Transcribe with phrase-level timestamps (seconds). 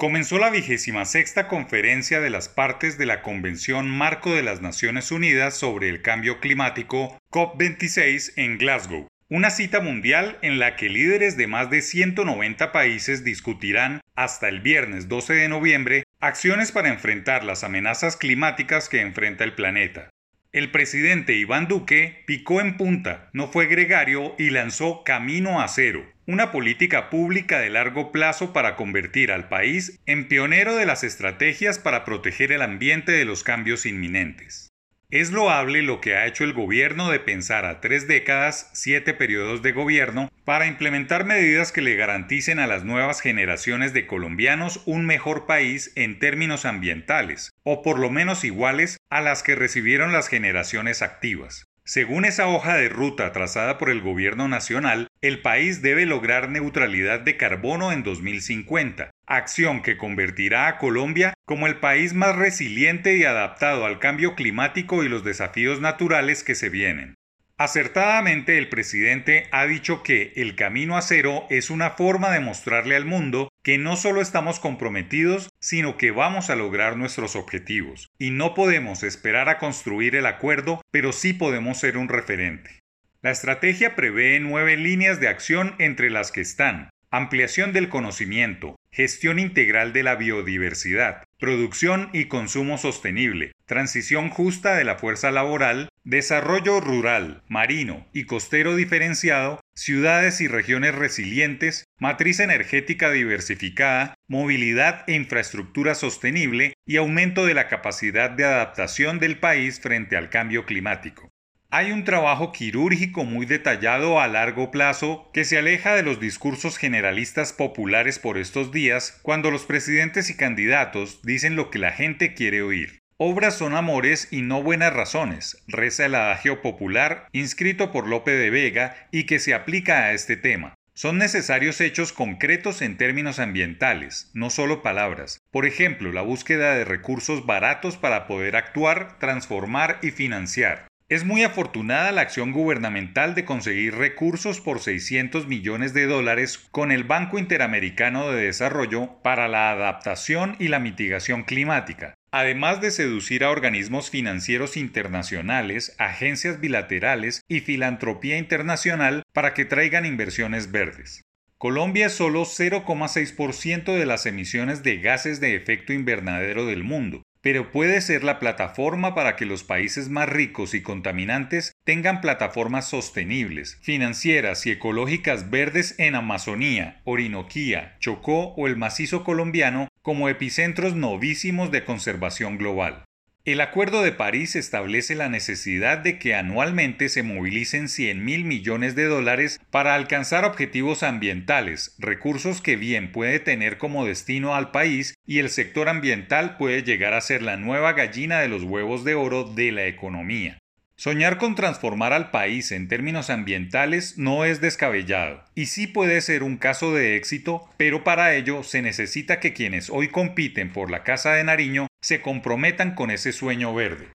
[0.00, 5.12] Comenzó la vigésima sexta conferencia de las partes de la Convención Marco de las Naciones
[5.12, 11.36] Unidas sobre el Cambio Climático COP26 en Glasgow, una cita mundial en la que líderes
[11.36, 17.44] de más de 190 países discutirán hasta el viernes 12 de noviembre acciones para enfrentar
[17.44, 20.08] las amenazas climáticas que enfrenta el planeta.
[20.52, 26.04] El presidente Iván Duque picó en punta, no fue gregario y lanzó Camino a Cero,
[26.26, 31.78] una política pública de largo plazo para convertir al país en pionero de las estrategias
[31.78, 34.69] para proteger el ambiente de los cambios inminentes.
[35.10, 39.60] Es loable lo que ha hecho el gobierno de pensar a tres décadas, siete periodos
[39.60, 45.06] de gobierno, para implementar medidas que le garanticen a las nuevas generaciones de colombianos un
[45.06, 50.28] mejor país en términos ambientales, o por lo menos iguales a las que recibieron las
[50.28, 51.64] generaciones activas.
[51.84, 57.18] Según esa hoja de ruta trazada por el Gobierno Nacional, el país debe lograr neutralidad
[57.18, 63.24] de carbono en 2050, acción que convertirá a Colombia como el país más resiliente y
[63.24, 67.14] adaptado al cambio climático y los desafíos naturales que se vienen.
[67.56, 72.96] Acertadamente el presidente ha dicho que el camino a cero es una forma de mostrarle
[72.96, 78.30] al mundo que no solo estamos comprometidos, sino que vamos a lograr nuestros objetivos, y
[78.30, 82.80] no podemos esperar a construir el acuerdo, pero sí podemos ser un referente.
[83.20, 89.38] La estrategia prevé nueve líneas de acción entre las que están ampliación del conocimiento, gestión
[89.38, 96.80] integral de la biodiversidad, producción y consumo sostenible, transición justa de la fuerza laboral, desarrollo
[96.80, 105.94] rural, marino y costero diferenciado, ciudades y regiones resilientes, matriz energética diversificada, movilidad e infraestructura
[105.94, 111.29] sostenible y aumento de la capacidad de adaptación del país frente al cambio climático.
[111.72, 116.76] Hay un trabajo quirúrgico muy detallado a largo plazo que se aleja de los discursos
[116.76, 122.34] generalistas populares por estos días cuando los presidentes y candidatos dicen lo que la gente
[122.34, 122.98] quiere oír.
[123.18, 128.50] Obras son amores y no buenas razones, reza el adagio popular inscrito por Lope de
[128.50, 130.74] Vega y que se aplica a este tema.
[130.94, 135.38] Son necesarios hechos concretos en términos ambientales, no solo palabras.
[135.52, 140.89] Por ejemplo, la búsqueda de recursos baratos para poder actuar, transformar y financiar.
[141.10, 146.92] Es muy afortunada la acción gubernamental de conseguir recursos por 600 millones de dólares con
[146.92, 153.42] el Banco Interamericano de Desarrollo para la adaptación y la mitigación climática, además de seducir
[153.42, 161.24] a organismos financieros internacionales, agencias bilaterales y filantropía internacional para que traigan inversiones verdes.
[161.58, 167.70] Colombia es solo 0,6% de las emisiones de gases de efecto invernadero del mundo, pero
[167.70, 173.78] puede ser la plataforma para que los países más ricos y contaminantes tengan plataformas sostenibles,
[173.82, 181.70] financieras y ecológicas verdes en Amazonía, Orinoquía, Chocó o el macizo colombiano como epicentros novísimos
[181.70, 183.04] de conservación global.
[183.46, 188.94] El Acuerdo de París establece la necesidad de que anualmente se movilicen 100 mil millones
[188.94, 195.14] de dólares para alcanzar objetivos ambientales, recursos que bien puede tener como destino al país
[195.26, 199.14] y el sector ambiental puede llegar a ser la nueva gallina de los huevos de
[199.14, 200.58] oro de la economía.
[200.96, 206.42] Soñar con transformar al país en términos ambientales no es descabellado y sí puede ser
[206.42, 211.04] un caso de éxito, pero para ello se necesita que quienes hoy compiten por la
[211.04, 214.12] Casa de Nariño se comprometan con ese sueño verde.